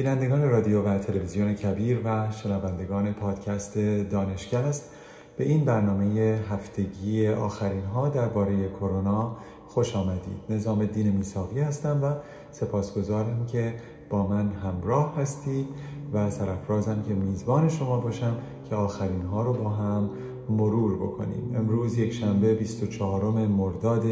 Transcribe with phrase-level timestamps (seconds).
[0.00, 3.78] بینندگان رادیو و تلویزیون کبیر و شنوندگان پادکست
[4.10, 4.90] دانشگر است.
[5.36, 9.36] به این برنامه هفتگی آخرین ها درباره کرونا
[9.66, 10.38] خوش آمدید.
[10.50, 12.12] نظام دین میساقی هستم و
[12.50, 13.74] سپاسگزارم که
[14.10, 15.66] با من همراه هستید
[16.12, 18.36] و سرفرازم که میزبان شما باشم
[18.68, 20.10] که آخرین ها رو با هم
[20.48, 21.56] مرور بکنیم.
[21.56, 24.04] امروز یک شنبه 24 مرداد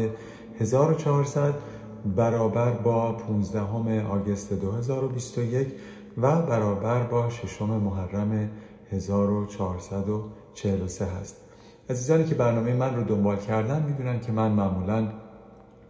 [0.59, 1.53] 1400
[2.15, 5.67] برابر با 15 آگست 2021
[6.17, 8.49] و برابر با ششم محرم
[8.91, 11.35] 1443 هست.
[11.89, 15.07] عزیزانی که برنامه من رو دنبال کردن می‌دونن که من معمولا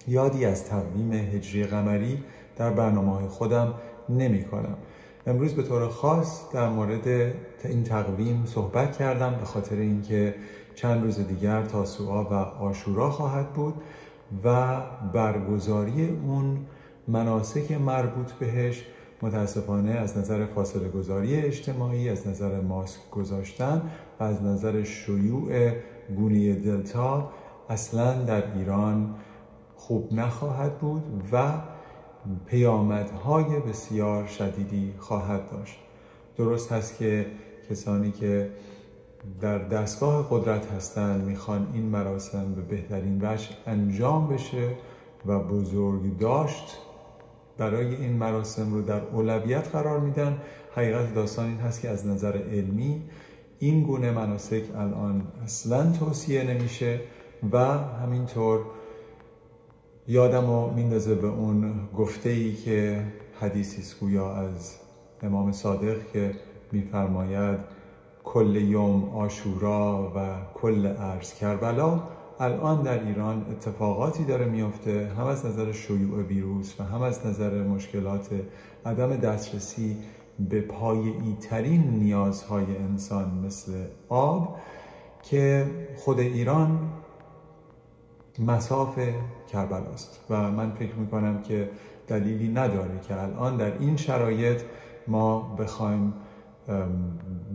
[0.08, 2.24] یادی از تقویم هجری قمری
[2.56, 3.74] در برنامه های خودم
[4.10, 4.78] نمی کنم
[5.28, 7.08] امروز به طور خاص در مورد
[7.64, 10.36] این تقویم صحبت کردم به خاطر اینکه
[10.76, 13.74] چند روز دیگر تاسوعا و آشورا خواهد بود.
[14.44, 14.82] و
[15.14, 16.66] برگزاری اون
[17.08, 18.86] مناسک مربوط بهش
[19.22, 23.82] متاسفانه از نظر فاصله گذاری اجتماعی از نظر ماسک گذاشتن
[24.20, 25.72] و از نظر شیوع
[26.16, 27.32] گونه دلتا
[27.70, 29.16] اصلا در ایران
[29.76, 31.54] خوب نخواهد بود و
[32.46, 35.80] پیامدهای بسیار شدیدی خواهد داشت.
[36.38, 37.26] درست هست که
[37.70, 38.50] کسانی که
[39.42, 44.70] در دستگاه قدرت هستند می‌خوان این مراسم به بهترین وجه انجام بشه
[45.26, 46.78] و بزرگ داشت
[47.58, 50.38] برای این مراسم رو در اولویت قرار میدن.
[50.76, 53.02] حقیقت داستان این هست که از نظر علمی
[53.60, 57.00] این گونه مناسک الان اصلا توصیه نمیشه
[57.52, 58.60] و همینطور
[60.08, 63.04] یادم رو میندازه به اون گفته ای که
[63.40, 64.76] حدیثی گویا از
[65.24, 66.32] امام صادق که
[66.72, 67.79] میفرماید
[68.24, 70.20] کل یوم آشورا و
[70.54, 72.00] کل ارز کربلا.
[72.40, 77.64] الان در ایران اتفاقاتی داره میافته هم از نظر شیوع ویروس و هم از نظر
[77.64, 78.30] مشکلات
[78.86, 79.98] عدم دسترسی
[80.50, 83.72] به پایه‌ای ترین نیازهای انسان مثل
[84.10, 84.60] آب
[85.24, 85.66] که
[85.98, 86.80] خود ایران
[88.40, 89.00] مساف
[89.52, 90.20] کربلاست.
[90.30, 91.70] و من فکر می‌کنم که
[92.08, 94.62] دلیلی نداره که الان در این شرایط
[95.08, 96.14] ما بخوایم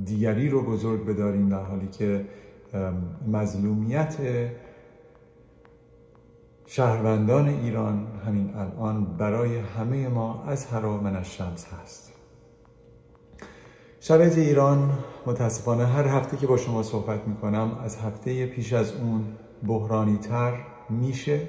[0.05, 2.25] دیگری رو بزرگ بداریم در حالی که
[3.33, 4.17] مظلومیت
[6.67, 12.13] شهروندان ایران همین الان برای همه ما از من الشمس هست.
[14.01, 14.91] شرایط ایران
[15.27, 19.25] متاسفانه هر هفته که با شما صحبت می‌کنم از هفته پیش از اون
[19.67, 20.53] بحرانی تر
[20.91, 21.41] میشه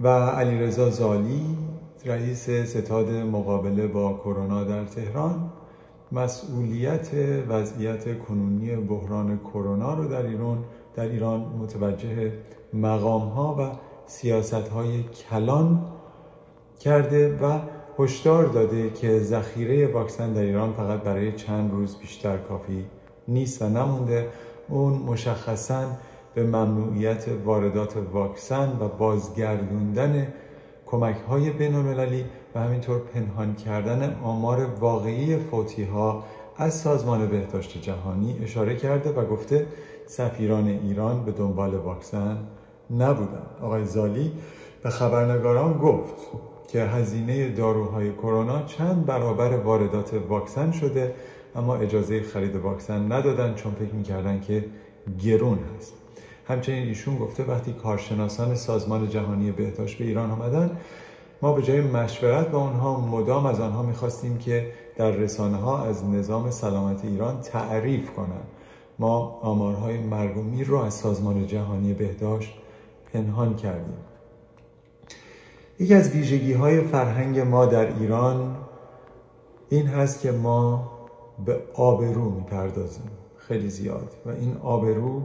[0.00, 1.56] و علیرضا زالی
[2.04, 5.52] رئیس ستاد مقابله با کرونا در تهران
[6.12, 7.10] مسئولیت
[7.48, 12.32] وضعیت کنونی بحران کرونا رو در ایران در ایران متوجه
[12.72, 15.84] مقام ها و سیاست های کلان
[16.80, 17.58] کرده و
[17.98, 22.84] هشدار داده که ذخیره واکسن در ایران فقط برای چند روز بیشتر کافی
[23.28, 24.28] نیست و نمونده.
[24.68, 25.86] اون مشخصا
[26.34, 30.32] به ممنوعیت واردات واکسن و بازگردوندن
[30.86, 31.74] کمک های بین
[32.58, 36.24] همینطور پنهان کردن آمار واقعی فوتی ها
[36.56, 39.66] از سازمان بهداشت جهانی اشاره کرده و گفته
[40.06, 42.38] سفیران ایران به دنبال واکسن
[42.90, 43.50] نبودند.
[43.62, 44.32] آقای زالی
[44.82, 46.14] به خبرنگاران گفت
[46.68, 51.14] که هزینه داروهای کرونا چند برابر واردات واکسن شده
[51.56, 54.64] اما اجازه خرید واکسن ندادن چون فکر می‌کردن که
[55.18, 55.92] گرون هست.
[56.48, 60.70] همچنین ایشون گفته وقتی کارشناسان سازمان جهانی بهداشت به ایران آمدن
[61.42, 66.04] ما به جای مشورت با آنها مدام از آنها می‌خواستیم که در رسانه ها از
[66.04, 68.46] نظام سلامت ایران تعریف کنند.
[68.98, 72.54] ما آمارهای مرگ و میر رو از سازمان جهانی بهداشت
[73.12, 73.98] پنهان کردیم.
[75.80, 78.56] یکی از ویژگی های فرهنگ ما در ایران
[79.68, 80.90] این هست که ما
[81.44, 83.10] به آبرو می‌پردازیم.
[83.36, 84.14] خیلی زیاد.
[84.26, 85.22] و این آبرو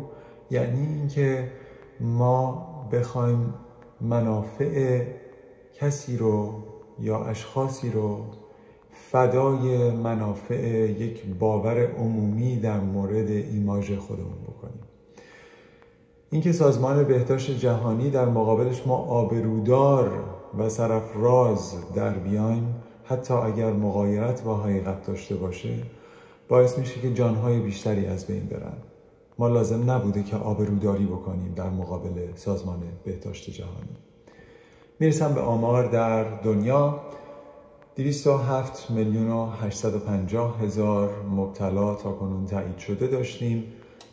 [0.51, 1.51] یعنی اینکه
[1.99, 3.53] ما بخوایم
[4.01, 5.05] منافع
[5.79, 6.63] کسی رو
[6.99, 8.25] یا اشخاصی رو
[9.11, 14.83] فدای منافع یک باور عمومی در مورد ایماژ خودمون بکنیم.
[16.29, 20.23] اینکه سازمان بهداشت جهانی در مقابلش ما آبرودار
[20.57, 25.73] و سرفراز در بیایم حتی اگر مقایرت با حقیقت داشته باشه
[26.47, 28.77] باعث میشه که جانهای بیشتری از بین برن.
[29.39, 34.10] ما لازم نبوده که آبروداری بکنیم در مقابل سازمان بهداشت جهانی.
[35.01, 36.99] می‌رسم به آمار در دنیا.
[37.95, 43.63] 207 میلیون و 850 هزار مبتلا تا کنون تایید شده داشتیم.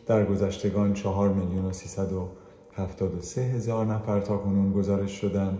[0.07, 5.57] در گذشتگان 4 میلیون و 373 هزار نفر تا کنون گزارش شدن.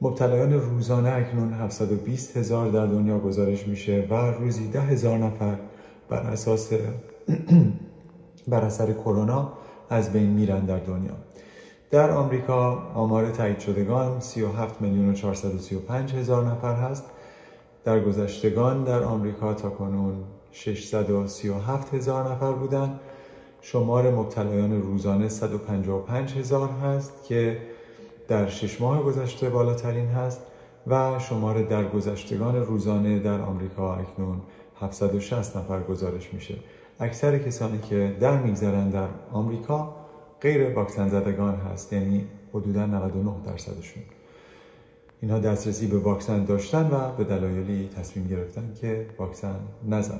[0.00, 5.58] مبتلایان روزانه اکنون 720 هزار در دنیا گزارش میشه و روزی ده هزار نفر
[6.08, 6.70] بر اساس
[8.48, 9.52] بر اثر کرونا
[9.90, 11.27] از بین میرن در دنیا.
[11.90, 17.04] در آمریکا آمار تایید شدگان 37 میلیون و 435 هزار نفر هست.
[17.84, 20.14] در گذشتگان در آمریکا تا کنون
[20.52, 23.00] 637 هزار نفر بودند.
[23.60, 27.58] شمار مبتلایان روزانه 155 هزار هست که
[28.28, 30.40] در شش ماه گذشته بالاترین هست
[30.86, 34.40] و شمار درگذشتگان روزانه در آمریکا اکنون
[34.80, 36.54] 760 نفر گزارش میشه.
[37.00, 39.97] اکثر کسانی که در میگذرن در آمریکا
[40.40, 42.24] غیر واکسن زدگان هست یعنی
[42.54, 44.02] حدودا 99 درصدشون.
[45.20, 49.56] اینها دسترسی به واکسن داشتن و به دلایلی تصمیم گرفتن که واکسن
[49.88, 50.18] نزنن.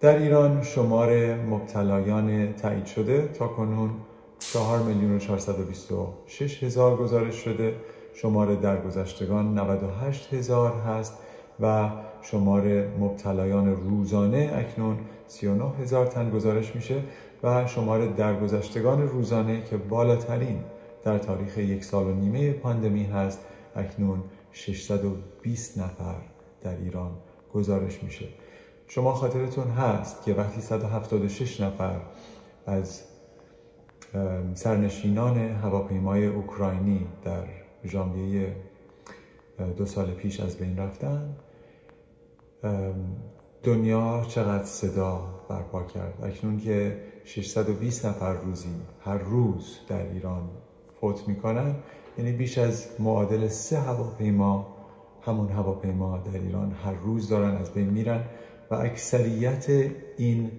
[0.00, 3.28] در ایران شمار مبتلایان تایید شده.
[3.28, 3.90] تا کنون
[4.38, 7.74] 4 میلیون و 426 هزار گزارش شده.
[8.14, 11.18] شمار درگذشتگان 98 هزار هست
[11.60, 11.90] و
[12.22, 17.02] شمار مبتلایان روزانه اکنون 39 هزار تن گزارش میشه.
[17.42, 20.64] و شمار درگذشتگان روزانه که بالاترین
[21.04, 23.40] در تاریخ یک سال و نیمه پاندمی هست
[23.76, 26.16] اکنون 620 نفر
[26.62, 27.10] در ایران
[27.54, 28.28] گزارش میشه.
[28.86, 32.00] شما خاطرتون هست که وقتی 176 نفر
[32.66, 33.02] از
[34.54, 37.44] سرنشینان هواپیمای اوکراینی در
[37.84, 38.56] ژانویه
[39.76, 41.36] دو سال پیش از بین رفتن
[43.62, 46.24] دنیا چقدر صدا برپا کرد.
[46.24, 48.68] اکنون که 620 نفر روزی
[49.00, 50.50] هر روز در ایران
[51.00, 51.74] فوت می‌کنن
[52.18, 54.66] یعنی بیش از معادل سه هواپیما
[55.22, 58.24] همون هواپیما در ایران هر روز دارن از بین میرن
[58.70, 59.66] و اکثریت
[60.16, 60.50] این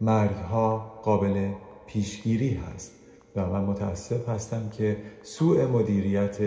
[0.00, 1.50] مرگ ها قابل
[1.86, 2.92] پیشگیری هست.
[3.36, 6.38] و من متاسف هستم که سوء مدیریت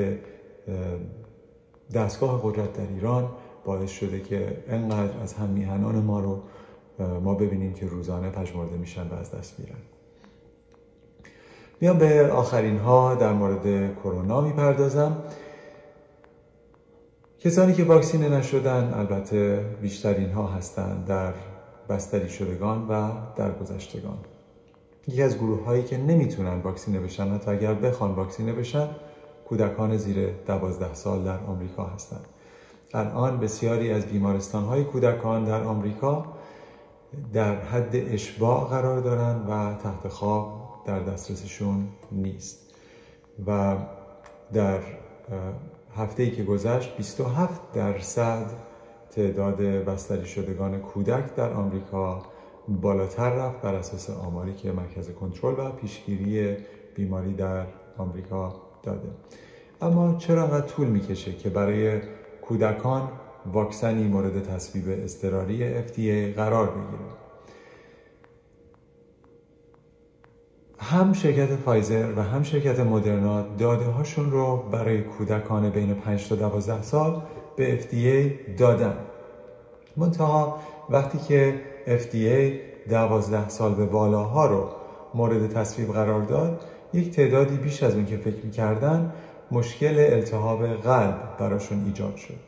[1.94, 3.32] دستگاه قدرت در ایران
[3.66, 6.42] باعث شده که انقدر از هم میهنان ما رو
[7.24, 9.80] ما ببینیم که روزانه پژمرده میشن و از دست میرن.
[11.82, 15.18] میام به آخرین ها در مورد کرونا می‌پردازم.
[17.40, 21.34] کسانی که واکسینه نشدن البته بیشترین ها هستند در
[21.90, 24.18] بستری شدگان و در گذشتگان.
[25.08, 28.88] یکی از گروه هایی که نمی‌تونن واکسینه بشن تا اگر بخوان واکسینه بشن
[29.46, 32.26] کودکان زیر دوازده سال در آمریکا هستند
[32.94, 36.26] الان بسیاری از بیمارستان های کودکان در آمریکا
[37.34, 42.74] در حد اشباع قرار دارن و تحت خواب در دسترسشون نیست.
[43.48, 43.76] و
[44.54, 44.80] در
[45.96, 48.46] هفته ای که گذشت 27 درصد
[49.12, 52.22] تعداد بستری شدگان کودک در آمریکا
[52.68, 56.58] بالاتر رفت بر اساس آماری که مرکز کنترل و پیشگیری
[56.96, 57.66] بیماری در
[57.98, 59.10] آمریکا داده.
[59.82, 62.02] اما چرا انقدر طول می‌کشه که برای
[62.48, 63.10] کودکان
[63.54, 67.24] واکسنی مورد تصویب اضطراری FDA قرار بگیره
[70.80, 76.36] هم شرکت فایزر و هم شرکت مدرنا داده هاشون رو برای کودکان بین 5 تا
[76.36, 77.22] 12 سال
[77.56, 78.98] به FDA دادن.
[79.98, 84.70] منتها وقتی که FDA 12 سال به بالاها رو
[85.14, 86.62] مورد تصویب قرار داد
[86.94, 89.14] یک تعدادی بیش از اون که فکر می‌کردن
[89.54, 92.40] مشکل التهاب قلب براشون ایجاد شد.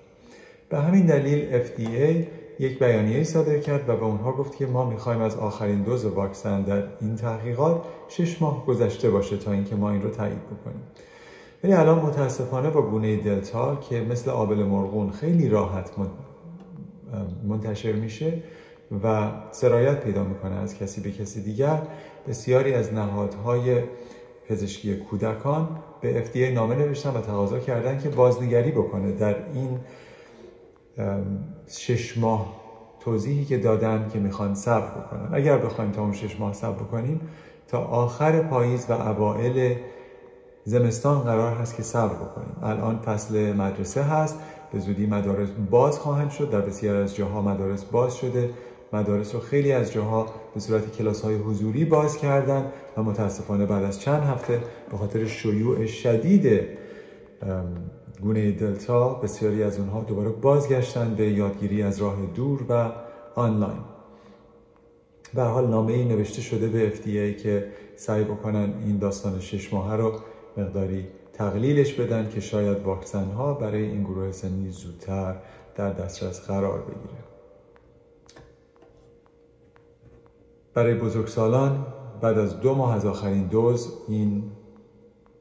[0.70, 2.26] به همین دلیل FDA
[2.60, 6.62] یک بیانیه صادر کرد و به اونها گفت که ما می‌خوایم از آخرین دوز واکسن
[6.62, 10.82] در این تحقیقات شش ماه گذشته باشه تا اینکه ما این رو تایید بکنیم.
[11.64, 15.92] ولی الان متاسفانه با گونه دلتا که مثل آبل مرغون خیلی راحت
[17.48, 18.44] منتشر میشه
[19.04, 21.82] و سرایت پیدا می‌کنه از کسی به کسی دیگر
[22.28, 23.82] بسیاری از نهادهای
[24.50, 25.80] پزشکی کودکان
[26.14, 29.12] به FDA نامه نوشتن و تقاضا کردن که بازنگری بکنه.
[29.12, 29.80] در این
[31.68, 32.54] شش ماه
[33.00, 35.30] توضیحی که دادن که می‌خوان صبر بکنن.
[35.34, 37.22] اگر بخوایم تا اون شش ماه صبر بکنیم
[37.68, 39.76] تا آخر پاییز و اوائل
[40.64, 42.56] زمستان قرار هست که صبر بکنیم.
[42.64, 44.40] الان فصل مدرسه هست.
[44.74, 46.50] به زودی مدارس باز خواهند شد.
[46.50, 48.50] در بسیار از جاها مدارس باز شده.
[48.94, 52.72] مدارس رو خیلی از جاها به صورت کلاس های حضوری باز کردن.
[52.98, 54.62] و متاسفانه بعد از چند هفته
[54.92, 56.68] به خاطر شیوع شدید
[58.22, 62.92] گونه دلتا بسیاری از اونها دوباره بازگشتن به یادگیری از راه دور و
[63.36, 63.82] آنلاین.
[65.34, 69.94] به حال نامه ای نوشته شده به FDA که سعی بکنن این داستان شش ماهه
[69.94, 70.14] رو
[70.58, 75.36] مقداری تقلیلش بدن که شاید واکسن ها برای این گروه سنی زودتر
[75.76, 77.24] در دسترس قرار بگیره.
[80.74, 81.86] برای بزرگسالان
[82.26, 84.44] بعد از دو ماه از آخرین دوز این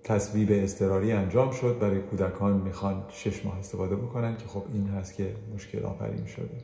[0.03, 1.79] تصویب اضطراری انجام شد.
[1.81, 6.59] برای کودکان می‌خوان شش ماه استفاده بکنن که خب این هست که مشکل آفرین شده.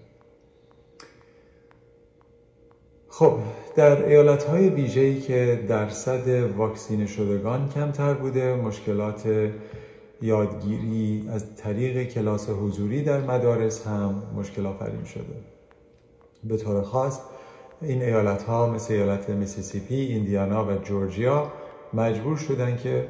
[3.09, 3.39] خب
[3.77, 9.51] در ایالت های ویژه‌ای که درصد واکسینه شدگان کمتر بوده مشکلات
[10.23, 15.37] یادگیری از طریق کلاس حضوری در مدارس هم مشکل آفرین شده.
[16.45, 17.21] به طور خاص
[17.83, 21.53] این ایالت ها مثل ایالت میسیسیپی، ایندیانا و جورجیا
[21.95, 23.09] مجبور شدن که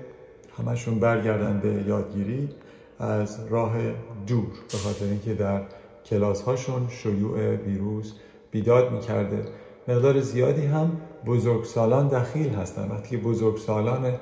[0.59, 2.49] همشون برگردن به یادگیری
[2.99, 3.73] از راه
[4.27, 5.63] دور به خاطر اینکه در
[6.05, 8.13] کلاس هاشون شیوع ویروس
[8.51, 9.45] بیداد می‌کرده.
[9.89, 12.91] مقدار زیادی هم بزرگسالان دخیل هستن.
[12.91, 14.13] وقتی بزرگسالان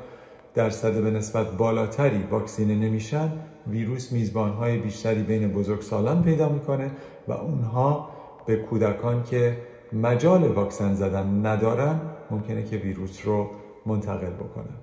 [0.55, 3.33] درصد به نسبت بالاتری واکسینه نمیشن
[3.67, 6.91] ویروس میزبانهای بیشتری بین بزرگسالان پیدا می‌کنه
[7.29, 8.09] و اونها
[8.47, 9.57] به کودکان که
[9.93, 13.51] مجال واکسن زدن ندارن ممکنه که ویروس رو
[13.87, 14.79] منتقل بکنن.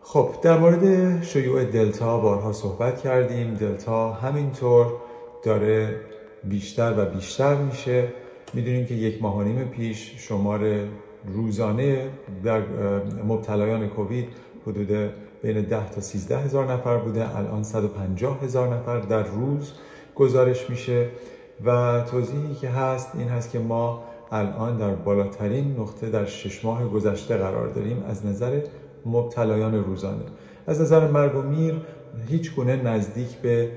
[0.00, 3.54] خب در مورد شیوع دلتا بارها صحبت کردیم.
[3.54, 4.92] دلتا همینطور
[5.42, 6.00] داره
[6.44, 8.08] بیشتر و بیشتر میشه.
[8.54, 10.88] می‌دونیم که یک ماه نیم پیش شمار
[11.26, 12.10] روزانه
[12.44, 12.62] در
[13.26, 14.28] مبتلایان کووید
[14.66, 17.36] حدود بین 10 تا 13 هزار نفر بوده.
[17.36, 19.72] الان 150 هزار نفر در روز
[20.14, 21.08] گزارش میشه.
[21.64, 26.88] و توضیحی که هست این هست که ما الان در بالاترین نقطه در شش ماه
[26.88, 28.60] گذشته قرار داریم از نظر
[29.06, 30.24] مبتلایان روزانه.
[30.66, 31.74] از نظر مرگ و میر
[32.28, 33.70] هیچ گونه نزدیک به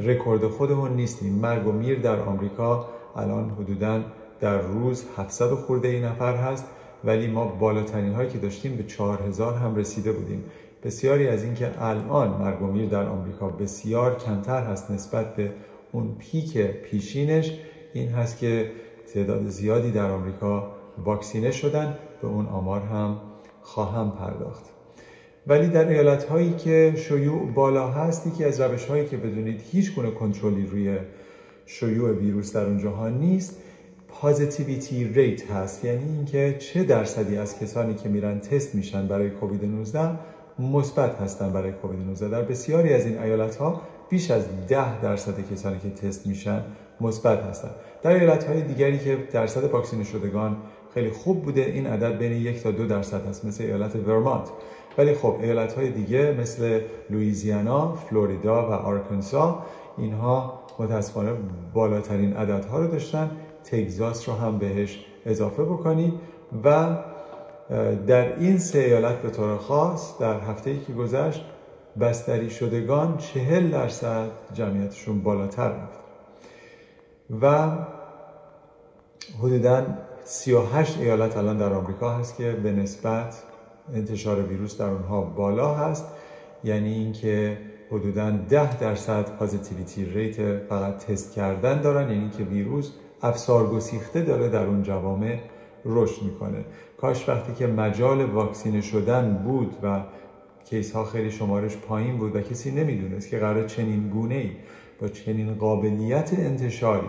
[0.00, 1.34] رکورد خودمون نیستیم.
[1.34, 4.00] مرگ و میر در آمریکا الان حدودا
[4.40, 6.64] در روز 700 خورده ای نفر هست
[7.04, 10.44] ولی ما بالاترین هایی که داشتیم به 4000 هم رسیده بودیم.
[10.84, 15.52] بسیاری از اینکه الان مرگ و میر در آمریکا بسیار کمتر هست نسبت به
[15.98, 17.52] اون پیک پیشینش.
[17.92, 18.70] این هست که
[19.14, 20.72] تعداد زیادی در آمریکا
[21.04, 21.98] واکسینه شدن.
[22.22, 23.20] به اون آمار هم
[23.62, 24.64] خواهم پرداخت.
[25.46, 29.94] ولی در ایالت هایی که شیوع بالا هست یکی از روش هایی که بدونید هیچ
[29.94, 30.98] گونه کنترلی روی
[31.66, 33.56] شیوع ویروس در اونجاها نیست
[34.08, 35.84] پازیتیویتی ریت هست.
[35.84, 40.10] یعنی اینکه چه درصدی از کسانی که میرن تست میشن برای کووید 19
[40.58, 45.52] مثبت هستن برای کووید 19 در بسیاری از این ایالت ها بیش از 10 درصد
[45.52, 46.62] کسانی که تست میشن
[47.00, 47.70] مثبت هستن.
[48.02, 50.56] در ایالت های دیگری که درصد واکسینه شدگان
[50.94, 54.48] خیلی خوب بوده این عدد بین یک تا دو درصد هست مثل ایالت ورمانت.
[54.98, 59.62] ولی خب ایالت های دیگه مثل لویزیانا، فلوریدا و آرکنسا
[59.98, 61.32] اینها متاسفانه
[61.74, 63.30] بالاترین عددها رو داشتن.
[63.64, 66.12] تگزاس رو هم بهش اضافه بکنید
[66.64, 66.96] و
[68.06, 71.44] در این سه ایالت به طور خاص در هفته ای که گذشت
[72.00, 75.98] بستری شدگان چهل درصد جمعیتشون بالاتر رفت.
[77.40, 77.68] و
[79.42, 79.86] حدودا
[80.24, 83.42] 38 ایالت الان در آمریکا هست که به نسبت
[83.94, 86.06] انتشار ویروس در اونها بالا هست.
[86.64, 87.58] یعنی اینکه
[87.90, 92.10] حدودا 10 درصد positivity rate فقط تست کردن دارن.
[92.10, 95.38] یعنی که ویروس افسار گسیخته داره در اون جوامع
[95.84, 96.64] رشد می‌کنه.
[97.00, 100.00] کاش وقتی که مجال واکسینه شدن بود و
[100.70, 104.50] case ها خیلی شمارش پایین بود و کسی نمی‌دونست که قرار چنین گونه ای
[105.00, 107.08] با چنین قابلیت انتشاری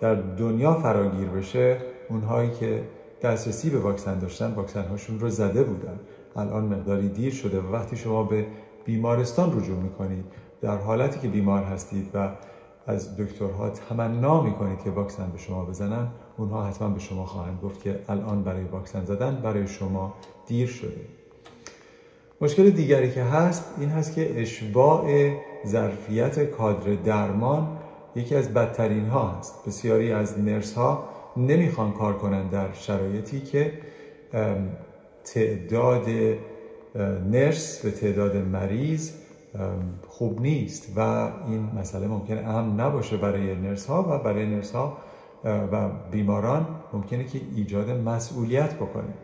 [0.00, 1.76] در دنیا فراگیر بشه.
[2.08, 2.82] اونهایی که
[3.22, 6.00] دسترسی به واکسن داشتن واکسن هاشون رو زده بودن.
[6.36, 8.46] الان مقداری دیر شده و وقتی شما به
[8.84, 10.24] بیمارستان رجوع می‌کنید
[10.60, 12.30] در حالتی که بیمار هستید و
[12.86, 17.82] از دکترها تمنا می‌کنید که واکسن به شما بزنن اونها حتما به شما خواهند گفت
[17.82, 20.14] که الان برای واکسن زدن برای شما
[20.46, 21.19] دیر شده.
[22.42, 25.30] مشکل دیگری که هست این هست که اشباع
[25.66, 27.78] ظرفیت کادر درمان
[28.16, 29.66] یکی از بدترین ها هست.
[29.66, 33.72] بسیاری از نرس ها نمی‌خوان کار کنند در شرایطی که
[35.24, 36.06] تعداد
[37.30, 39.12] نرس به تعداد مریض
[40.08, 41.00] خوب نیست و
[41.48, 44.98] این مسئله ممکنه اهم نباشه برای نرس ها و برای نرس ها
[45.44, 49.14] و بیماران ممکنه که ایجاد مسئولیت بکنه.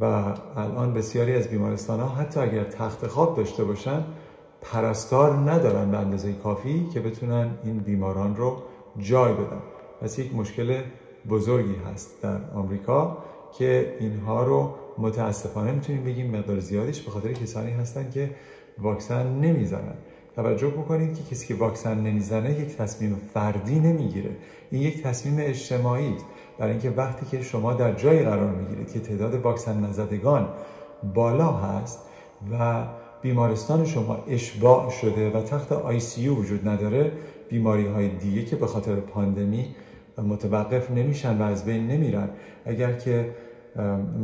[0.00, 0.04] و
[0.56, 4.04] الان بسیاری از بیمارستان ها حتی اگر تخت خواب داشته باشن
[4.62, 8.56] پرستار ندارن به اندازه کافی که بتونن این بیماران رو
[8.98, 9.62] جای بدن.
[10.00, 10.82] پس یک مشکل
[11.28, 13.18] بزرگی هست در آمریکا
[13.58, 18.30] که اینها رو متاسفانه می‌تونیم بگیم مقدار زیادیش به خاطر کسانی هستن که
[18.78, 19.94] واکسن نمی‌زنن.
[20.36, 24.30] توجه بکنید که کسی که واکسن نمی‌زنه یک تصمیم فردی نمی‌گیره.
[24.70, 26.24] این یک تصمیم اجتماعی است.
[26.58, 30.48] برای اینکه وقتی که شما در جایی قرار می‌گیرید که تعداد واکسن نزدگان
[31.14, 31.98] بالا هست
[32.52, 32.84] و
[33.22, 37.12] بیمارستان شما اشباع شده و تخت آی سی وجود نداره
[37.48, 39.74] بیماری های دیگه که به خاطر پاندمی
[40.28, 42.28] متوقف نمیشن و از بین نمیرن.
[42.64, 43.34] اگر که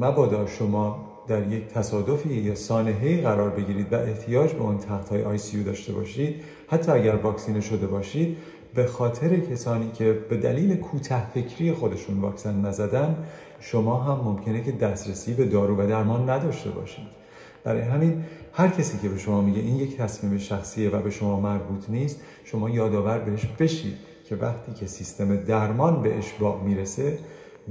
[0.00, 5.22] مبادا شما در یک تصادفی یا سانحه‌ای قرار بگیرید و احتیاج به اون تخت های
[5.22, 8.36] آی سی داشته باشید حتی اگر واکسینه شده باشید
[8.74, 13.16] به خاطر کسانی که به دلیل کوته فکری خودشون واکسن نزدن
[13.60, 17.06] شما هم ممکنه که دسترسی به دارو و درمان نداشته باشید.
[17.64, 21.40] برای همین هر کسی که به شما میگه این یک تصمیم شخصیه و به شما
[21.40, 27.18] مربوط نیست شما یادآور بهش بشید که وقتی که سیستم درمان به اشباع می‌رسه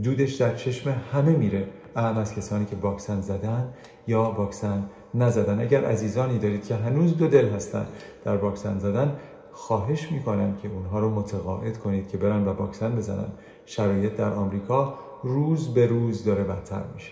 [0.04, 1.68] دودش در چشم همه میره.
[1.96, 3.74] اهم از کسانی که واکسن زدن
[4.08, 4.84] یا واکسن
[5.14, 5.60] نزدن.
[5.60, 7.86] اگر عزیزانی دارید که هنوز دو دل هستن
[8.26, 9.16] در واکسن زدن
[9.54, 13.28] خواهش می‌کنم که اونها رو متقاعد کنید که برن و واکسن بزنن.
[13.66, 17.12] شرایط در آمریکا روز به روز داره بدتر میشه.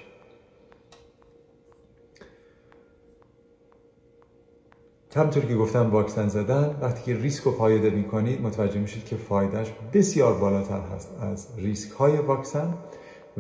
[5.16, 9.16] همطور که گفتم واکسن زدن وقتی که ریسک رو پایده می کنید متوجه میشید که
[9.16, 12.74] فایدهش بسیار بالاتر هست از ریسک های واکسن.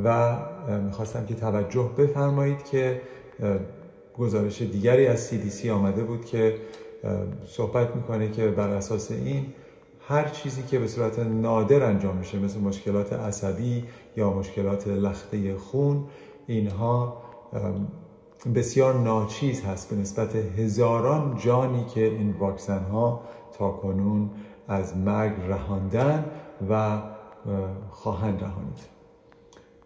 [0.03, 0.37] و
[0.85, 3.01] می‌خواستم که توجه بفرمایید که
[4.17, 6.55] گزارش دیگری از CDC آمده بود که
[7.45, 9.45] صحبت می‌کنه که بر اساس این
[10.07, 13.83] هر چیزی که به صورت نادر انجام میشه مثل مشکلات عصبی
[14.17, 16.03] یا مشکلات لخته خون
[16.47, 17.21] اینها
[18.55, 23.21] بسیار ناچیز هست به نسبت هزاران جانی که این واکسن ها
[23.53, 24.29] تا کنون
[24.67, 26.25] از مرگ رهاندن
[26.69, 27.01] و
[27.89, 28.79] خواهند رهانید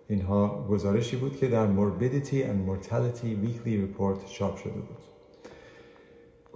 [0.07, 5.04] اینها گزارشی بود که در Morbidity and Mortality Weekly Report چاپ شده بود.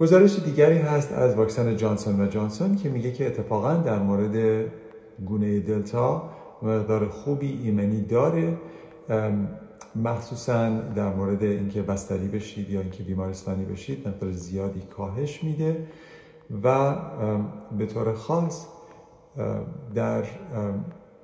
[0.00, 4.64] گزارش دیگری هست از واکسن جانسون و جانسون که میگه که اتفاقا در مورد
[5.26, 6.30] گونه دلتا
[6.62, 8.58] مقدار خوبی ایمنی داره
[9.96, 15.86] مخصوصا در مورد اینکه بستری بشید یا اینکه بیمارستانی بشید مقدار زیادی کاهش میده
[16.62, 16.96] و
[17.78, 18.66] به طور خاص
[19.94, 20.24] در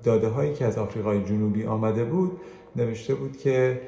[0.02, 2.40] داده هایی که از آفریقای جنوبی آمده بود
[2.76, 3.80] نوشته بود که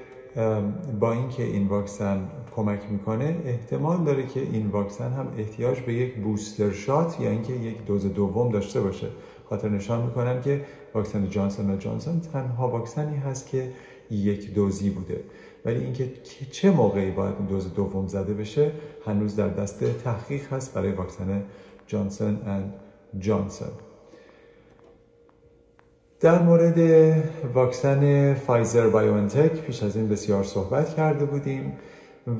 [1.00, 6.14] با اینکه این واکسن کمک می‌کنه احتمال داره که این واکسن هم احتیاج به یک
[6.14, 9.06] بوستر شات یا اینکه یک دوز دوم داشته باشه.
[9.49, 13.71] خاطر نشان می‌کنم که واکسن جانسون و جانسون تنها واکسنی هست که
[14.10, 15.21] یک دوزی بوده.
[15.64, 16.12] ولی اینکه
[16.50, 18.73] چه موقعی باید این دوز دوم زده بشه
[19.06, 21.42] هنوز در دست تحقیق هست برای واکسن
[21.86, 22.75] جانسون اند
[23.18, 23.68] جانسون.
[26.21, 26.78] در مورد
[27.54, 31.73] واکسن فایزر بایوانتک پیش از این بسیار صحبت کرده بودیم.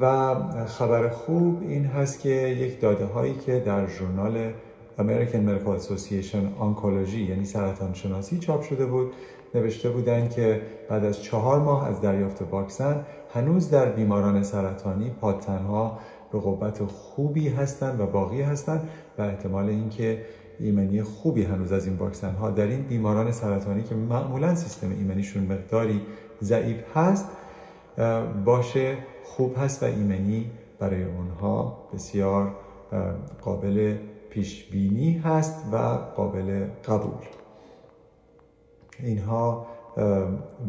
[0.01, 0.35] و
[0.66, 4.53] خبر خوب این هست که یک داده هایی که در ژورنال
[4.98, 9.12] American Medical Association آنکولوژی یعنی سرطان شناسی چاپ شده بود
[9.55, 15.98] نوشته بودند که بعد از چهار ماه از دریافت واکسن هنوز در بیماران سرطانی پادتنها
[16.33, 20.22] به قوت خوبی هستند و باقی هستند و احتمال اینکه
[20.61, 25.42] ایمنی خوبی هنوز از این واکسن ها در این بیماران سرطانی که معمولا سیستم ایمنیشون
[25.42, 26.03] مقداری
[26.42, 27.29] ضعیف هست
[28.44, 28.96] باشه.
[29.29, 32.55] خوب هست و ایمنی برای اونها بسیار
[33.43, 33.97] قابل
[34.31, 35.77] پیش بینی هست و
[36.17, 37.25] قابل قبول.
[39.03, 39.67] اینها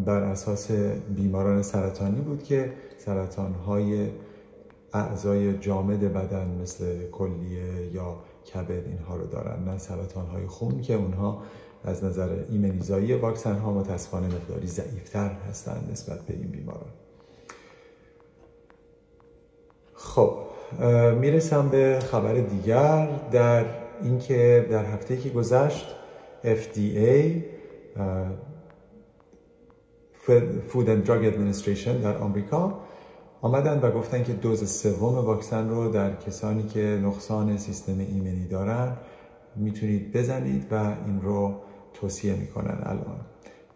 [0.06, 0.72] بر اساس
[1.16, 4.10] بیماران سرطانی بود که سرطان های
[4.94, 8.16] اعضای جامد بدن مثل کلیه یا
[8.54, 11.42] کبد اینها رو دارن نه سرطان های خون که اونها
[11.84, 16.92] از نظر ایمنیزایی واکسن ها متاسفانه مقداری ضعیفتر هستند نسبت به این بیماران.
[20.00, 20.38] خب
[21.20, 23.08] می‌رسم به خبر دیگر.
[23.32, 23.66] در
[24.04, 25.96] اینکه در هفته که گذشت
[26.44, 27.42] FDA
[30.70, 32.80] Food and Drug Administration در آمریکا
[33.42, 38.98] آمدن و گفتن که دوز سوم واکسن رو در کسانی که نقصان سیستم ایمنی دارن
[39.56, 41.54] می‌تونید بزنید و این رو
[41.94, 43.20] توصیه می‌کنن الان.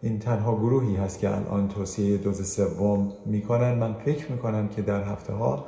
[0.02, 3.74] این تنها گروهی هست که الان توصیه دوز سوم می‌کنن.
[3.74, 5.66] من فکر می‌کنم که در هفته ها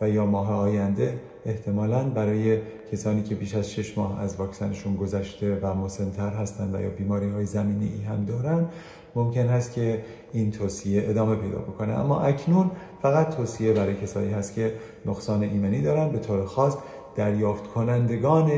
[0.00, 2.58] و یا ماه آینده احتمالا برای
[2.92, 7.30] کسانی که بیش از شش ماه از واکسنشون گذشته و مسنتر هستند و یا بیماری
[7.30, 8.66] های زمینی ای هم دارن
[9.14, 11.92] ممکن هست که این توصیه ادامه پیدا بکنه.
[11.92, 12.70] اما اکنون
[13.02, 14.72] فقط توصیه برای کسانی هست که
[15.06, 16.76] نقصان ایمنی دارن به طور خاص
[17.16, 18.50] دریافت کنندگان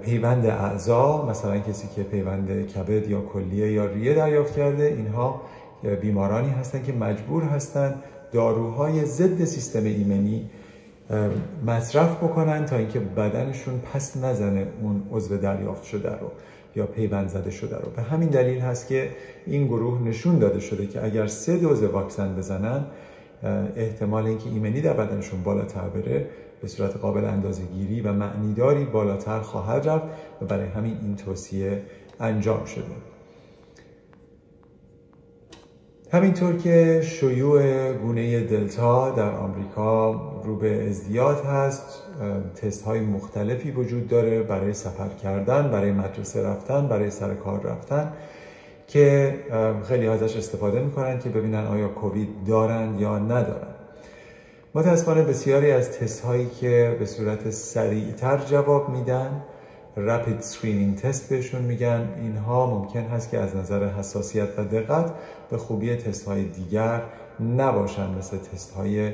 [0.00, 5.40] پیوند اعضا مثلا کسی که پیوند کبد یا کلیه یا ریه دریافت کرده اینها
[6.00, 10.50] بیمارانی هستند که مجبور هستند داروهای ضد سیستم ایمنی
[11.66, 16.30] مصرف بکنن تا اینکه بدنشون پس نزنه اون عضو دریافت شده رو
[16.76, 17.90] یا پیوند زده شده رو.
[17.96, 19.10] به همین دلیل هست که
[19.46, 22.84] این گروه نشون داده شده که اگر سه دوز واکسن بزنن
[23.76, 26.26] احتمال اینکه ایمنی در بدنشون بالاتر بره
[26.62, 30.04] به صورت قابل اندازه گیری و معنیداری بالاتر خواهد رفت
[30.42, 31.82] و برای همین این توصیه
[32.20, 33.11] انجام شده.
[36.12, 40.12] همینطور که شیوع گونه دلتا در آمریکا
[40.44, 42.02] رو به ازدیاد هست
[42.62, 48.12] تست های مختلفی وجود داره برای سفر کردن برای مدرسه رفتن برای سر کار رفتن
[48.86, 49.34] که
[49.88, 53.74] خیلی ازش استفاده می‌کنن که ببینن آیا کووید دارن یا ندارن.
[54.74, 59.42] متاسفانه بسیاری از تست هایی که به صورت سریعتر جواب میدن
[59.96, 62.08] rapid screening test بهشون میگن.
[62.20, 65.14] اینها ممکن هست که از نظر حساسیت و دقت
[65.50, 67.02] به خوبی تست های دیگر
[67.40, 69.12] نباشن مثل تست های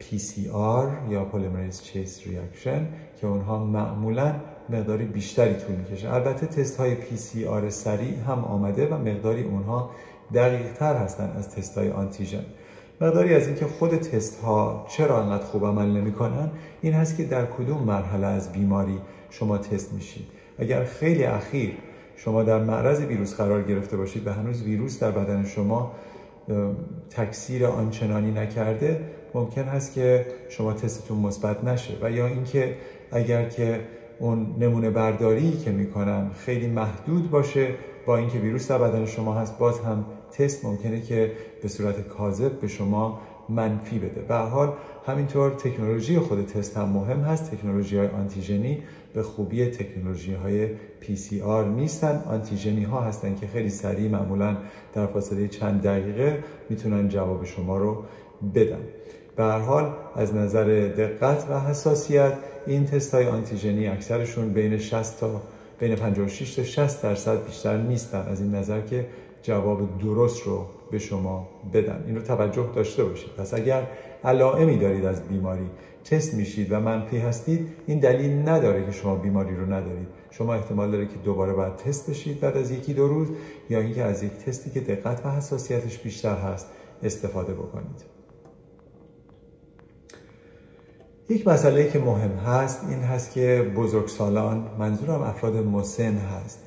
[0.00, 2.80] PCR یا Polymerase Chain Reaction
[3.20, 4.34] که اونها معمولا
[4.68, 6.14] مقداری بیشتری طول می‌کشه.
[6.14, 9.90] البته تست های PCR سریع هم آمده و مقداری اونها
[10.34, 12.44] دقیق تر هستن از تست های آنتیژن.
[13.00, 17.46] مقداری از اینکه خود تست ها چرا انقدر خوب عمل نمی‌کنن این هست که در
[17.46, 18.98] کدوم مرحله از بیماری
[19.30, 20.26] شما تست میشید.
[20.58, 21.72] اگر خیلی اخیر
[22.16, 25.92] شما در معرض ویروس قرار گرفته باشید و هنوز ویروس در بدن شما
[27.10, 29.00] تکثیر آنچنانی نکرده
[29.34, 31.94] ممکن هست که شما تستتون مثبت نشه.
[32.02, 32.76] و یا اینکه
[33.12, 33.80] اگر که
[34.18, 37.74] اون نمونه برداری که می‌کنن خیلی محدود باشه
[38.06, 42.60] با اینکه ویروس در بدن شما هست باز هم تست ممکنه که به صورت کاذب
[42.60, 44.20] به شما منفی بده.
[44.20, 44.72] به حال
[45.06, 47.50] همینطور تکنولوژی خود تست هم مهم هست.
[47.50, 48.82] تکنولوژی های آنتیژنی
[49.14, 50.68] به خوبی تکنولوژی های
[51.02, 52.22] PCR نیستن.
[52.26, 54.56] آنتیژنی ها هستن که خیلی سریع معمولا
[54.94, 58.04] در فاصله چند دقیقه می‌تونن جواب شما رو
[58.54, 58.80] بدن.
[59.36, 60.64] به هر حال از نظر
[60.96, 62.32] دقت و حساسیت
[62.66, 65.42] این تست های آنتیژنی اکثرشون بین 60 تا
[65.80, 68.26] بین 56 تا 60 درصد بیشتر نیستن.
[68.30, 69.06] از این نظر که
[69.42, 72.04] جواب درست رو به شما بدن.
[72.06, 73.30] این رو توجه داشته باشید.
[73.38, 73.82] پس اگر
[74.24, 75.70] علائمی دارید از بیماری.
[76.04, 80.08] تست میشید و منفی هستید این دلیل نداره که شما بیماری رو ندارید.
[80.30, 83.28] شما احتمال داره که دوباره باید تست بشید بعد از یکی دو روز
[83.70, 86.66] یا اینکه از یک تستی که دقت و حساسیتش بیشتر هست
[87.02, 88.18] استفاده بکنید.
[91.28, 96.64] یک مسئله که مهم هست این هست که بزرگسالان منظورم افراد مسن هست.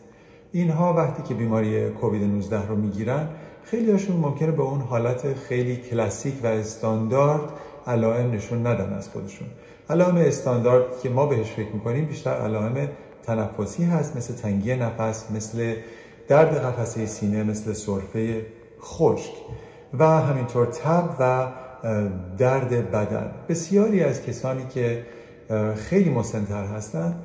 [0.51, 3.29] اینها وقتی که بیماری کووید 19 رو می‌گیرن
[3.63, 7.49] خیلی هاشون ممکنه به اون حالت خیلی کلاسیک و استاندارد
[7.87, 9.47] علائم نشون ندن از خودشون.
[9.89, 12.89] علائم استاندارد که ما بهش فکر می‌کنیم بیشتر علائم
[13.23, 15.75] تنفسی هست مثل تنگی نفس مثل
[16.27, 18.45] درد قفسه سینه مثل سرفه
[18.81, 19.33] خشک
[19.99, 21.47] و همینطور تب و
[22.37, 23.31] درد بدن.
[23.49, 25.05] بسیاری از کسانی که
[25.75, 27.15] خیلی مسنتر هستن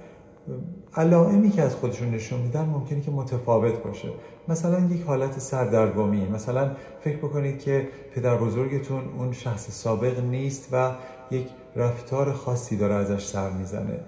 [0.96, 4.08] علائمی که از خودشون نشون میدن ممکنه که متفاوت باشه.
[4.48, 6.28] مثلا یک حالت سردرگمی.
[6.28, 10.90] مثلا فکر بکنید که پدر بزرگتون اون شخص سابق نیست و
[11.30, 14.00] یک رفتار خاصی داره ازش سر می‌زنه.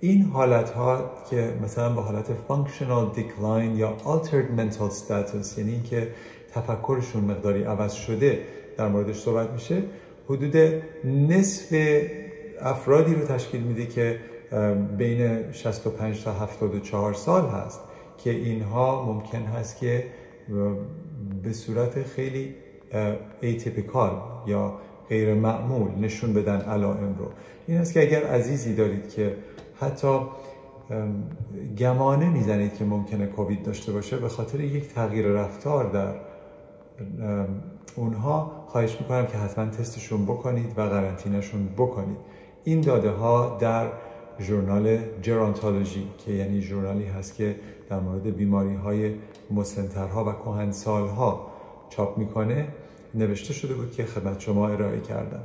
[0.00, 6.08] این حالت ها که مثلا با حالت functional decline یا altered mental status یعنی اینکه
[6.54, 8.40] تفکرشون مقداری عوض شده
[8.76, 9.82] در موردش صحبت میشه
[10.28, 10.56] حدود
[11.04, 11.76] نصف
[12.60, 14.18] افرادی رو تشکیل میده که
[14.98, 17.80] بین 65 تا 74 سال هست
[18.18, 20.04] که اینها ممکن هست که
[21.42, 22.54] به صورت خیلی
[23.40, 24.74] ایتیپیکال یا
[25.08, 27.26] غیر معمول نشون بدن علائم رو.
[27.66, 29.36] این است که اگر عزیزی دارید که
[29.80, 30.18] حتی
[31.78, 36.14] گمانه می‌زنید که ممکنه کووید داشته باشه به خاطر یک تغییر رفتار در
[37.96, 42.18] اونها خواهش می‌کنم که حتما تستشون بکنید و قرنطینهشون بکنید.
[42.64, 43.86] این داده ها در
[44.40, 47.56] ژورنال جرانتولوژی که یعنی ژورنالی هست که
[47.90, 49.14] در مورد بیماری های
[49.50, 51.50] مسنترها و کهنسالها
[51.90, 52.68] چاپ می‌کنه
[53.14, 55.42] نوشته شده بود که خدمت شما ارائه کردم.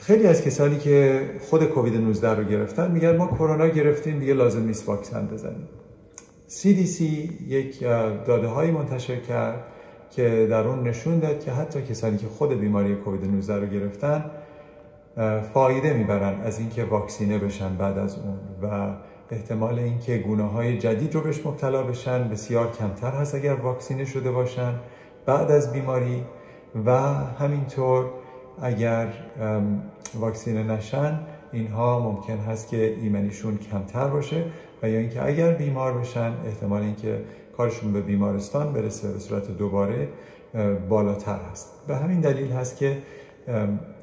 [0.00, 4.66] خیلی از کسانی که خود کووید 19 رو گرفتن میگن ما کرونا گرفتیم دیگه لازم
[4.66, 5.68] نیست واکسن بزنیم.
[6.48, 7.00] CDC
[7.48, 7.80] یک
[8.26, 9.64] داده هایی منتشر کرد
[10.10, 14.24] که در اون نشون داد که حتی کسانی که خود بیماری کووید 19 رو گرفتن
[15.54, 18.94] فایده می‌برن از اینکه واکسینه بشن بعد از اون و
[19.30, 24.30] احتمال اینکه گونه های جدید رو بهش مبتلا بشن بسیار کمتر هست اگر واکسینه شده
[24.30, 24.74] باشن
[25.26, 26.24] بعد از بیماری
[26.86, 28.10] و همینطور
[28.62, 29.08] اگر
[30.14, 31.20] واکسینه نشن
[31.52, 34.44] اینها ممکن هست که ایمنیشون کمتر باشه
[34.82, 37.20] و یا اینکه اگر بیمار بشن احتمال اینکه
[37.58, 40.08] کارشون به بیمارستان برسه به صورت دوباره
[40.88, 41.86] بالاتر هست.
[41.88, 42.98] به همین دلیل هست که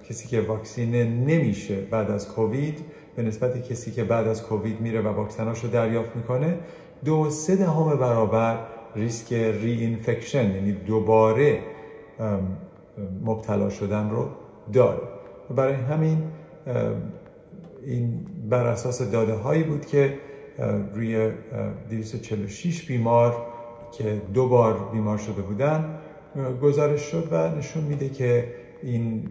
[0.10, 2.80] کسی که واکسینه نمیشه بعد از کووید
[3.16, 6.58] به نسبت کسی که بعد از کووید میره و واکسناش رو دریافت می‌کنه
[7.06, 8.60] دو سه دهم برابر
[8.96, 11.60] ریسک ری اینفکشن یعنی دوباره
[13.26, 14.28] مبتلا شدن رو
[14.74, 15.02] داره.
[15.56, 16.24] برای همین
[17.86, 20.14] این بر اساس داده هایی بود که
[20.94, 21.32] روی
[21.90, 23.46] 246 بیمار
[23.92, 26.00] که دو بار بیمار شده بودن
[26.62, 29.30] گزارش شد و نشون میده که این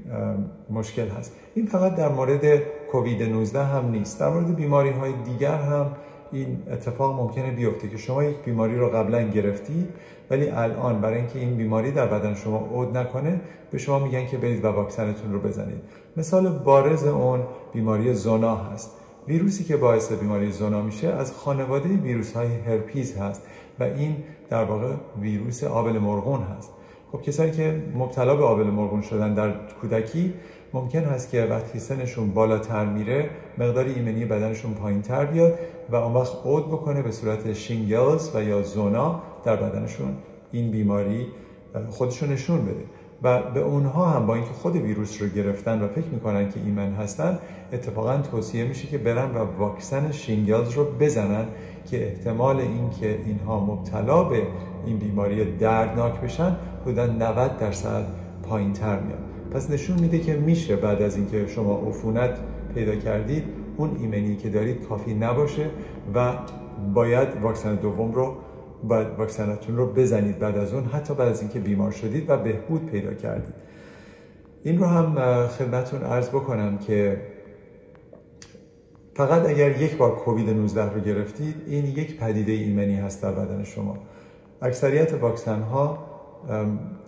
[0.71, 1.33] مشکل هست.
[1.55, 2.59] این فقط در مورد
[2.91, 4.21] کووید 19 هم نیست.
[4.21, 5.93] در مورد بیماری های دیگر هم
[6.33, 9.89] این اتفاق ممکنه بیفته که شما یک بیماری رو قبلا گرفتید
[10.31, 14.37] ولی الان برای اینکه این بیماری در بدن شما عود نکنه به شما میگن که
[14.37, 15.81] برید و واکسنتون رو بزنید.
[16.17, 17.41] مثال بارز اون
[17.73, 18.91] بیماری زونا هست.
[19.29, 23.43] ویروسی که باعث بیماری زونا میشه از خانواده ویروس های هرپیز هست
[23.81, 24.17] و این
[24.51, 26.71] در واقع ویروس آبل مرغون هست.
[27.13, 30.35] خب کسانی که مبتلا به آبل مرغون شدن در کودکی
[30.73, 35.59] ممکن هست که وقتی سنشون بالاتر میره مقدار ایمنی بدنشون پایین تر بیاد
[35.91, 40.17] و اون وقت عود بکنه به صورت شینگلز و یا زونا در بدنشون
[40.53, 41.27] این بیماری
[41.91, 42.85] خودشون نشون بده.
[43.25, 46.95] و به اونها هم با اینکه خود ویروس رو گرفتن و فکر می‌کنن که ایمن
[46.95, 47.39] هستن
[47.73, 51.47] اتفاقا توصیه میشه که برن و واکسن شینگلز رو بزنن
[51.91, 54.43] که احتمال اینکه اینها مبتلا به
[54.87, 58.05] این بیماری دردناک بشن حدودا 90 درصد
[58.49, 59.19] پایین تر میاد.
[59.51, 62.39] پس نشون میده که میشه بعد از اینکه شما عفونت
[62.75, 63.45] پیدا کردید
[63.77, 65.71] اون ایمنی که دارید کافی نباشه
[66.15, 66.33] و
[66.95, 68.37] باید واکسن دوم رو
[68.89, 72.87] باید واکسنتون رو بزنید بعد از اون حتی بعد از اینکه بیمار شدید و بهبود
[72.87, 73.55] پیدا کردید.
[74.63, 77.21] این رو هم خدمتون عرض بکنم که
[79.15, 83.65] فقط اگر یک بار کووید 19 رو گرفتید این یک پدیده ایمنی هست در بدن
[83.65, 83.99] شما.
[84.63, 85.99] اکثریت واکسن ها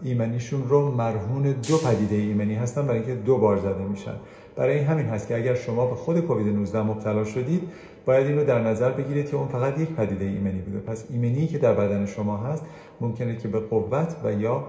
[0.03, 4.15] ایمنیشون رو مرهون دو پدیده ایمنی هستن برای اینکه دو بار زده میشن.
[4.57, 7.63] برای همین هست که اگر شما به خود کووید 19 مبتلا شدید
[8.07, 10.79] باید این رو در نظر بگیرید که اون فقط یک پدیده ایمنی بوده.
[10.79, 12.65] پس ایمنی که در بدن شما هست
[13.01, 14.65] ممکنه که به قوت و یا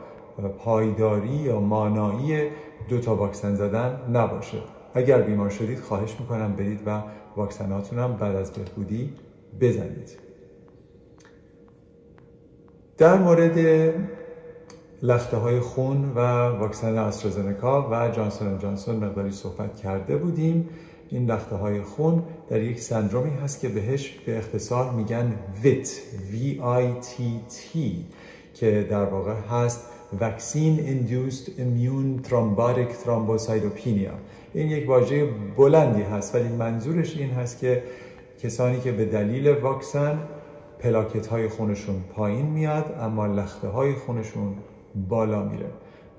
[0.58, 2.50] پایداری یا مانایی
[2.90, 4.58] دو تا واکسن زدن نباشه.
[4.94, 7.02] اگر بیمار شدید خواهش می‌کنم برید و
[7.36, 9.14] واکسناتون هم بعد از بهبودی
[9.62, 10.18] بزنید.
[12.98, 13.58] در مورد
[15.02, 16.20] لخته های خون و
[16.60, 20.70] واکسن استرازنکا و جانسون جانسون مقداری صحبت کرده بودیم.
[21.10, 25.88] این لخته های خون در یک سندرومی هست که بهش به اختصار میگن VIT
[26.32, 27.78] V-I-T-T
[28.54, 29.82] که در واقع هست
[30.20, 34.14] Vaccine Induced Immune Thrombotic Thrombocytopenia.
[34.54, 37.84] این یک واژه بلندی هست ولی منظورش این هست که
[38.44, 40.20] کسانی که به دلیل واکسن
[40.80, 44.56] پلاکت های خونشون پایین میاد اما لخته های خونشون
[45.10, 45.70] بالا میره.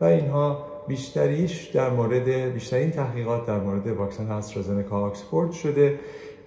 [0.00, 5.98] و اینها بیشتریش در مورد بیشترین تحقیقات در مورد واکسن استرازنکا آکسفورد شده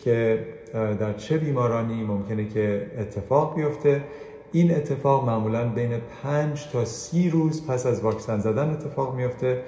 [0.03, 4.03] که در چه بیمارانی ممکنه که اتفاق بیفته.
[4.51, 5.91] این اتفاق معمولا بین
[6.23, 9.63] 5 تا 30 روز پس از واکسن زدن اتفاق میفته.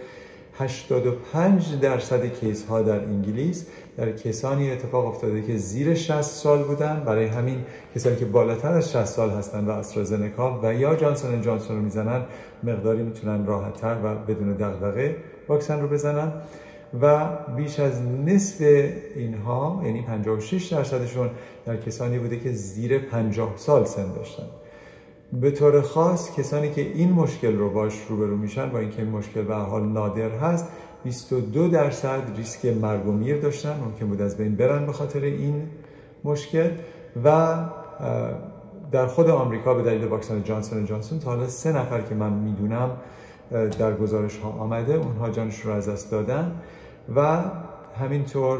[0.57, 3.65] 85 درصد کیس ها در انگلیس
[3.97, 7.03] در کسانی اتفاق افتاده که زیر 60 سال بودن.
[7.05, 7.57] برای همین
[7.95, 12.21] کسانی که بالاتر از 60 سال هستن و استرازنکا و یا جانسون جانسون رو می‌زنن
[12.63, 15.15] مقداری می‌تونن راحتتر و بدون دغدغه
[15.47, 16.31] واکسن رو بزنن.
[17.01, 18.61] و بیش از نصف
[19.15, 21.29] اینها یعنی 56 درصدشون
[21.65, 24.43] در کسانی بوده که زیر 50 سال سن داشتن.
[25.33, 29.41] به طور خاص کسانی که این مشکل رو باش روبرو میشن با اینکه این مشکل
[29.41, 30.67] به حال نادر هست
[31.03, 33.79] 22 درصد ریسک مرگ و میر داشتن.
[33.79, 35.67] ممکن بود از بین برن به خاطر این
[36.23, 36.69] مشکل.
[37.23, 37.57] و
[38.91, 42.97] در خود آمریکا به دلیل واکسن جانسون جانسون تا حالا سه نفر که من می‌دونم
[43.51, 44.93] در گزارش ها آمده.
[44.93, 46.61] اونها جانش رو از دست دادن.
[47.15, 47.41] و
[47.99, 48.59] همینطور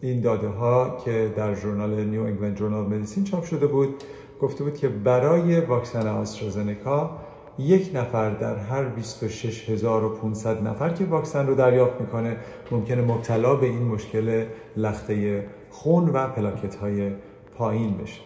[0.00, 3.94] این داده ها که در ژورنال نیو انگلند جورنال مدیسین چاپ شده بود
[4.40, 7.10] گفته بود که برای واکسن آسترازنکا
[7.58, 12.36] یک نفر در هر 26500 نفر که واکسن رو دریافت می‌کنه
[12.70, 14.44] ممکنه مبتلا به این مشکل
[14.76, 17.10] لخته خون و پلاکت های
[17.58, 18.20] پایین بشه.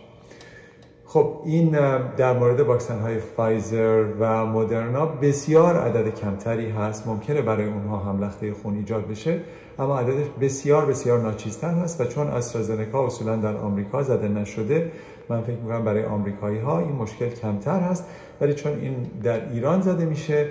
[1.04, 1.70] خب این
[2.16, 7.06] در مورد واکسن های فایزر و مدرنا بسیار عدد کمتری هست.
[7.06, 9.40] ممکنه برای اونها هم لخته خون ایجاد بشه
[9.78, 14.92] اما عددش بسیار بسیار ناچیزتر هست و چون استرازنکا اصولا در آمریکا زده نشده
[15.30, 18.04] من فکر می‌کنم برای آمریکایی ها این مشکل کمتر هست
[18.40, 20.48] ولی چون این در ایران زده میشه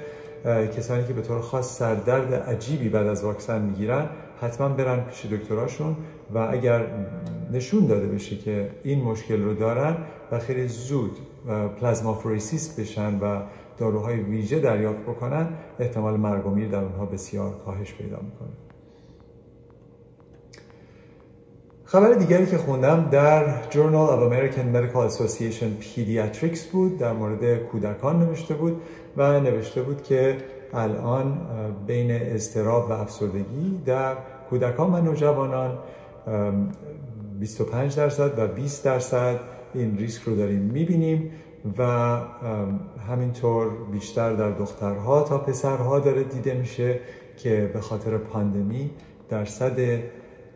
[0.78, 4.10] کسانی که به طور خاص سردرد عجیبی بعد از واکسن می‌گیرن
[4.42, 5.96] حتما برن پیش دکتراشون
[6.34, 6.86] و اگر
[7.52, 9.98] نشون داده بشه که این مشکل رو دارن
[10.32, 11.18] و خیلی زود
[11.80, 13.42] پلازمافوریسیس بشن و
[13.78, 15.48] داروهای ویژه دریافت بکنن
[15.80, 18.69] احتمال مرگ در اونها بسیار کاهش پیدا می‌کنه.
[21.92, 28.20] خبر دیگری که خوندم در Journal of American Medical Association Pediatrics بود در مورد کودکان
[28.20, 28.82] نوشته بود
[29.18, 30.38] و نوشته بود که
[30.74, 31.42] الان
[31.88, 34.16] بین اضطراب و افسردگی در
[34.50, 35.78] کودکان و نوجوانان
[37.40, 39.40] 25 درصد و 20 درصد
[39.74, 41.32] این ریسک رو داریم می‌بینیم
[41.78, 41.84] و
[43.10, 47.00] همینطور بیشتر در دخترها تا پسرها داره دیده میشه
[47.38, 48.90] که به خاطر پاندمی
[49.30, 49.80] درصد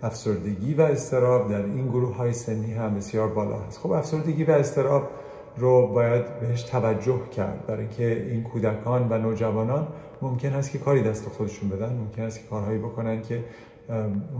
[0.04, 3.80] افسردگی و استراب در این گروه های سنی هم بسیار بالا هست.
[3.80, 5.10] خب افسردگی و استراب
[5.58, 9.88] رو باید بهش توجه کرد برای که این کودکان و نوجوانان
[10.22, 13.44] ممکن است که کاری دست خودشون بدن ممکن است که کارهایی بکنن که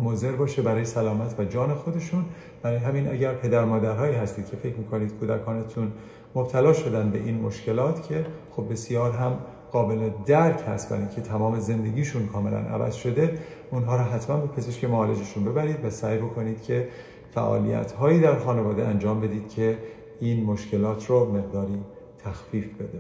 [0.04, 2.26] مضر باشه برای سلامت و جان خودشون.
[2.62, 5.92] برای همین اگر پدر مادرهایی هستید که فکر می‌کنید کودکانتون
[6.36, 9.38] مبتلا شدن به این مشکلات که خب بسیار هم
[9.72, 13.40] قابل درک هست برای اینکه تمام زندگیشون کاملا عوض شده
[13.74, 16.88] اونها رو حتما به پزشک معالجشون ببرید و سعی بکنید که
[17.32, 19.78] فعالیت هایی در خانواده انجام بدید که
[20.20, 21.80] این مشکلات رو مقداری
[22.24, 23.00] تخفیف بده.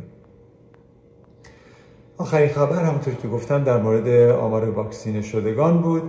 [2.18, 6.04] آخرین خبر همونطور که گفتم در مورد آمار واکسینه شدگان بود.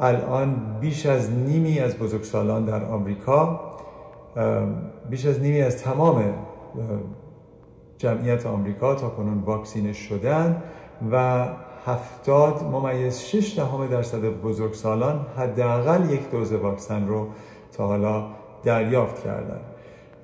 [0.00, 3.60] الان بیش از نیمی از بزرگسالان در آمریکا
[5.10, 6.24] بیش از نیمی از تمام
[7.98, 10.62] جمعیت آمریکا تا کنون واکسینه شدن
[11.12, 11.46] و
[11.86, 17.28] هفتاد ممیز شش دهم درصد بزرگسالان حداقل یک دوز واکسن رو
[17.72, 18.26] تا حالا
[18.64, 19.60] دریافت کردن.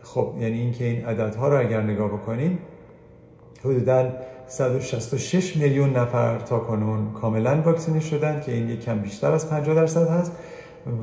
[0.03, 2.59] خب یعنی اینکه این عددها رو اگر نگاه بکنیم
[3.65, 4.11] حدودا
[4.47, 9.75] 166 میلیون نفر تا کنون کاملا واکسینه شدن که این یک کم بیشتر از 50
[9.75, 10.33] درصد هست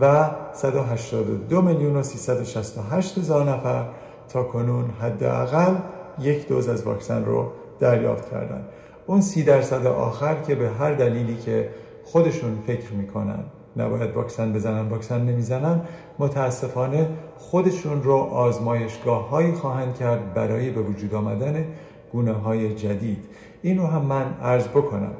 [0.02, 3.86] و 182 میلیون و 368 هزار نفر
[4.30, 5.76] تا کنون حداقل
[6.20, 8.66] یک دوز از واکسن رو دریافت کردن.
[9.08, 11.70] اون سی درصد آخر که به هر دلیلی که
[12.04, 13.40] خودشون فکر می‌کنن
[13.78, 15.82] نباید واکسن بزنن واکسن نمی‌زنن
[16.20, 21.66] متاسفانه خودشون رو آزمایشگاه هایی خواهند کرد برای به وجود آمدن
[22.12, 23.26] گونه های جدید.
[23.62, 25.12] این رو هم من عرض بکنم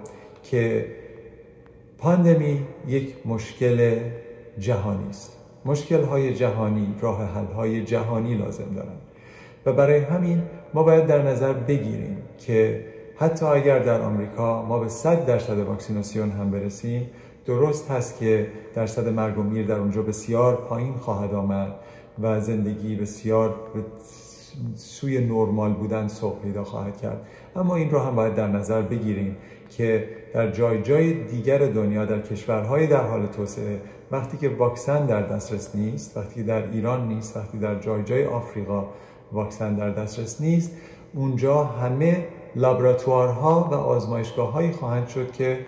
[0.44, 0.86] که
[1.98, 4.00] پاندمی یک مشکل
[4.60, 5.38] جهانی است.
[5.66, 8.98] مشکل های جهانی راه حل های جهانی لازم دارن.
[9.66, 10.42] و برای همین
[10.74, 12.86] ما باید در نظر بگیریم که
[13.18, 17.10] حتی اگر در آمریکا ما به 100 درصد واکسیناسیون هم برسیم
[17.46, 21.76] درست هست که درصد مرگ و میر در اونجا بسیار پایین خواهد آمد
[22.22, 23.84] و زندگی بسیار به
[24.76, 27.26] سوی نرمال بودن سوق پیدا خواهد کرد.
[27.56, 29.38] اما این رو هم باید در نظر بگیریم
[29.70, 35.22] که در جای جای دیگر دنیا در کشورهای در حال توسعه وقتی که واکسن در
[35.22, 38.86] دسترس نیست وقتی در ایران نیست وقتی در جای جای آفریقا
[39.32, 40.72] واکسن در دسترس نیست
[41.14, 42.26] اونجا همه
[42.56, 45.60] لابراتوارها و آزمایشگاه هایی خواهند شد که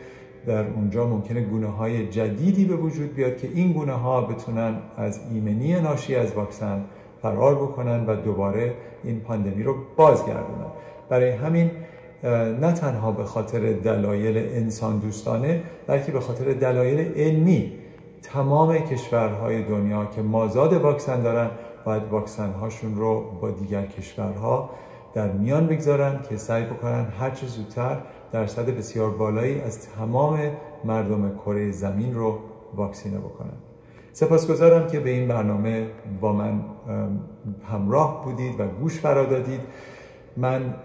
[0.46, 5.20] در اونجا ممکنه گونه های جدیدی به وجود بیاد که این گونه ها بتونن از
[5.34, 6.86] ایمنی ناشی از واکسن
[7.22, 8.74] فرار بکنن و دوباره
[9.04, 10.72] این پاندمی رو بازگردونن.
[11.10, 11.72] برای همین
[12.62, 17.74] نه تنها به خاطر دلایل انسان دوستانه بلکه به خاطر دلایل علمی
[18.22, 21.50] تمام کشورهای دنیا که مازاد واکسن دارن
[21.86, 24.70] باید واکسن هاشون رو با دیگر کشورها
[25.18, 27.98] در میان بگذارن که سعی بکنن هر چه زودتر
[28.32, 30.40] درصد بسیار بالایی از تمام
[30.86, 32.40] مردم کره زمین رو
[32.76, 33.54] واکسینه بکنن.
[34.14, 35.88] سپاسگزارم که به این برنامه
[36.22, 36.62] با من
[37.72, 39.62] همراه بودید و گوش فرا دادید.
[40.38, 40.76] من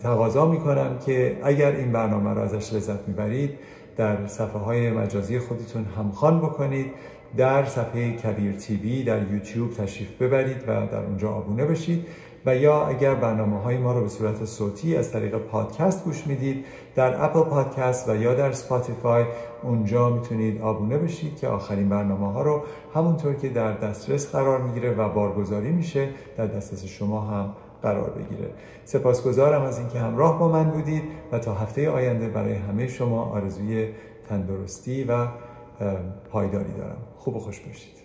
[0.00, 3.50] تقاضا می کنم که اگر این برنامه را ازش لذت می‌برید
[3.96, 6.86] در صفحه های مجازی خودتون همخوان بکنید
[7.36, 12.06] در صفحه کبیر تیوی در یوتیوب تشریف ببرید و در اونجا آبونه بشید.
[12.46, 16.64] و یا اگر برنامه های ما رو به صورت صوتی از طریق پادکست گوش می‌دید
[16.94, 19.24] در Apple Podcast و یا در Spotify
[19.62, 22.62] اونجا می‌تونید آبونه بشید که آخرین برنامه ها رو
[22.94, 28.50] همونطور که در دسترس قرار می‌گیره و بارگذاری میشه در دسترس شما هم قرار بگیره.
[28.84, 31.02] سپاسگزارم از اینکه همراه با من بودید
[31.32, 33.88] و تا هفته آینده برای همه شما آرزوی
[34.28, 35.26] تندرستی و
[36.30, 36.96] پایداری دارم.
[37.16, 38.04] خوب و خوش باشید.